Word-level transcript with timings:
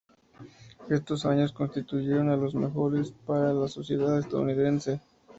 Estos 0.89 1.27
años 1.27 1.51
constituyeron 1.53 2.41
los 2.41 2.55
mejores 2.55 3.11
para 3.27 3.53
la 3.53 3.67
sociedad 3.67 4.17
estadounidense. 4.17 4.99